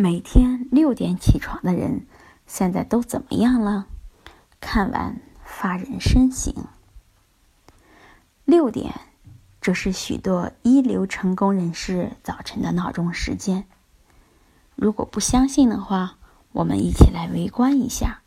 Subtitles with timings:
[0.00, 2.06] 每天六点起床的人，
[2.46, 3.86] 现在都怎么样了？
[4.58, 6.54] 看完发人深省。
[8.46, 8.94] 六点，
[9.60, 13.66] 这是许多一流成功人士早晨的闹钟时间。
[14.74, 16.16] 如果不相信的话，
[16.52, 18.22] 我们一起来围观一下。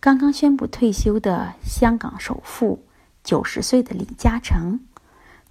[0.00, 2.82] 刚刚宣布退休的香港首富，
[3.22, 4.80] 九十岁的李嘉诚，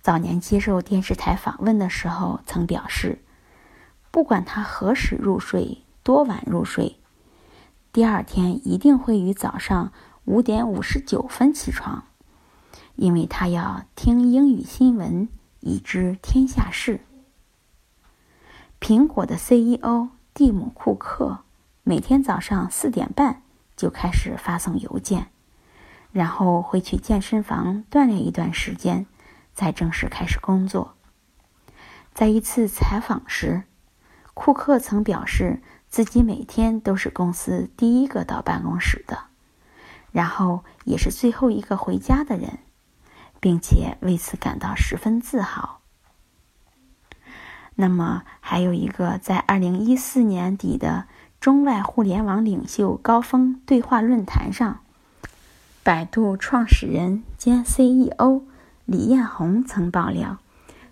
[0.01, 3.22] 早年接受电视台访问的时候曾表示。
[4.13, 6.97] 不管他何时入睡，多晚入睡，
[7.91, 9.91] 第二天一定会于早上
[10.25, 12.03] 五点五十九分起床，
[12.95, 15.27] 因为他要听英语新闻，
[15.61, 16.99] 以知天下事。
[18.79, 21.39] 苹果的 CEO 蒂姆·库克
[21.81, 23.41] 每天早上四点半
[23.75, 25.31] 就开始发送邮件，
[26.11, 29.07] 然后会去健身房锻炼一段时间，
[29.55, 30.93] 再正式开始工作。
[32.13, 33.63] 在一次采访时，
[34.33, 39.25] 库克曾表示自己每天都是公司第一个到办公室的，
[40.11, 42.57] 然后也是最后一个回家的人，
[43.39, 45.81] 并且为此感到十分自豪。
[47.75, 51.05] 那么，还有一个在二零一四年底的
[51.39, 54.79] 中外互联网领袖高峰对话论坛上，
[55.83, 58.43] 百度创始人兼 CEO
[58.85, 60.37] 李彦宏曾爆料，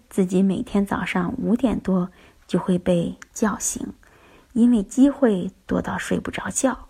[0.09, 2.11] 自己每天早上五点多。
[2.51, 3.93] 就会被叫醒，
[4.51, 6.89] 因为机会多到睡不着觉。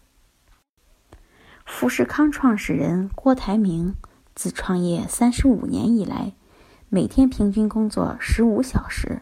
[1.68, 3.96] 富士康创始人郭台铭
[4.34, 6.34] 自创业三十五年以来，
[6.90, 9.22] 每天平均工作十五小时，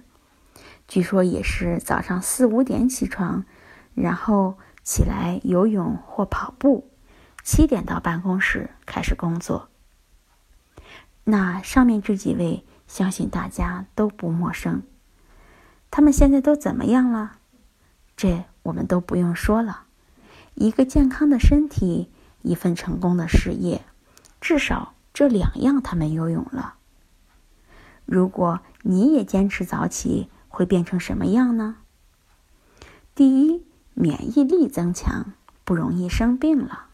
[0.88, 3.44] 据说也是早上四五点起床，
[3.94, 6.90] 然后起来游泳或跑步，
[7.44, 9.68] 七点到办公室开始工作。
[11.26, 14.84] 那上面这几位，相信大家都不陌生。
[15.92, 17.38] 他们现在都怎么样了？
[18.16, 19.84] 这我们都不用说了。
[20.56, 22.10] 一个健康的身体，
[22.42, 23.82] 一份成功的事业，
[24.42, 26.76] 至少这两样他们拥有了。
[28.06, 31.78] 如果你也坚持早起，会变成什么样呢？
[33.16, 33.64] 第一，
[33.94, 35.34] 免疫力增强，
[35.64, 36.88] 不容易生病了。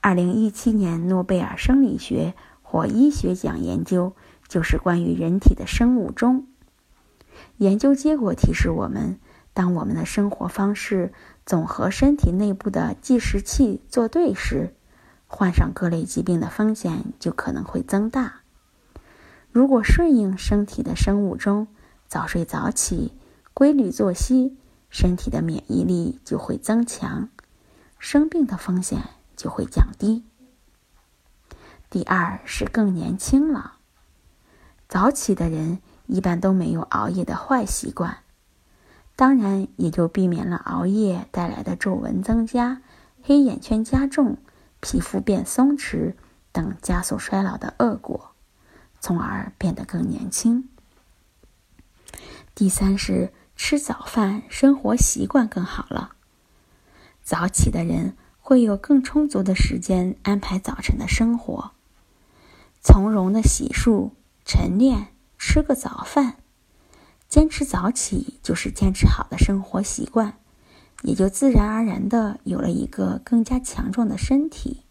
[0.00, 4.14] 二零一七年诺贝尔生理学或医学奖研究，
[4.48, 6.46] 就是关于人体的生物钟。
[7.58, 9.18] 研究结果提示我们，
[9.54, 11.12] 当我们的生活方式
[11.44, 14.74] 总和身体内部的计时器作对时，
[15.26, 18.40] 患上各类疾病的风险就可能会增大。
[19.50, 21.66] 如果顺应身体的生物钟，
[22.06, 23.14] 早睡早起，
[23.54, 24.56] 规律作息，
[24.90, 27.30] 身体的免疫力就会增强，
[27.98, 29.02] 生病的风险
[29.34, 30.24] 就会降低。
[31.88, 33.76] 第二是更年轻了，
[34.88, 35.78] 早起的人。
[36.06, 38.18] 一般都没有熬夜的坏习惯，
[39.16, 42.80] 当然也就避免了熬夜带来的皱纹增加、
[43.22, 44.38] 黑眼圈加重、
[44.80, 46.14] 皮肤变松弛
[46.52, 48.30] 等加速衰老的恶果，
[49.00, 50.68] 从而变得更年轻。
[52.54, 56.12] 第三是吃早饭，生活习惯更好了。
[57.22, 61.72] 早起的人会有更充足的时间安排早晨的生活，
[62.80, 64.12] 从容的洗漱、
[64.44, 65.08] 晨练。
[65.56, 66.36] 吃个早饭，
[67.30, 70.38] 坚持早起就是坚持好的生活习惯，
[71.00, 74.82] 也就自然而然的有了一个更加强壮的身体。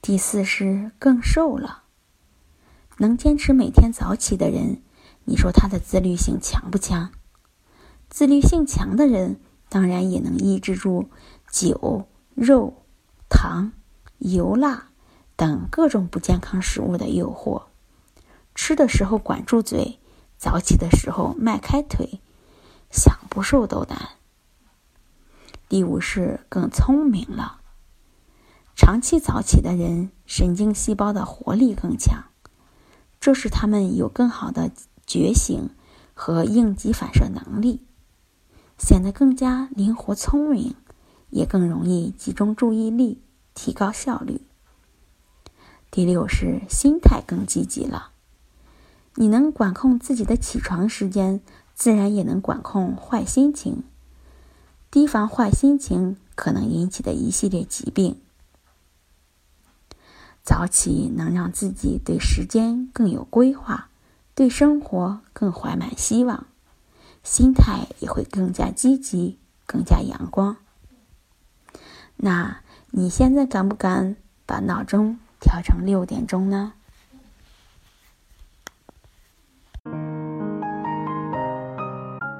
[0.00, 1.82] 第四是更瘦了。
[2.98, 4.80] 能坚持每天早起的人，
[5.24, 7.10] 你说他的自律性强不强？
[8.08, 11.10] 自律性强的人，当然也能抑制住
[11.50, 12.06] 酒、
[12.36, 12.84] 肉、
[13.28, 13.72] 糖、
[14.18, 14.90] 油辣
[15.34, 17.64] 等各种不健康食物的诱惑。
[18.56, 20.00] 吃的时候管住嘴，
[20.38, 22.20] 早起的时候迈开腿，
[22.90, 24.08] 想不瘦都难。
[25.68, 27.60] 第五是更聪明了。
[28.74, 32.24] 长期早起的人，神经细胞的活力更强，
[33.20, 34.70] 这使他们有更好的
[35.06, 35.70] 觉醒
[36.14, 37.84] 和应急反射能力，
[38.78, 40.74] 显得更加灵活聪明，
[41.28, 43.20] 也更容易集中注意力，
[43.54, 44.40] 提高效率。
[45.90, 48.12] 第六是心态更积极了。
[49.18, 51.40] 你能管控自己的起床时间，
[51.74, 53.82] 自然也能管控坏心情，
[54.90, 58.20] 提防坏心情可能引起的一系列疾病。
[60.42, 63.88] 早起能让自己对时间更有规划，
[64.34, 66.46] 对生活更怀满希望，
[67.24, 70.56] 心态也会更加积极、更加阳光。
[72.16, 72.60] 那
[72.90, 76.74] 你现在敢不敢把闹钟调成六点钟呢？